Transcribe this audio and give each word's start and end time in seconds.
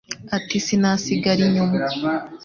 Ati: 0.37 0.57
sinasigara 0.65 1.41
inyuma, 1.47 1.79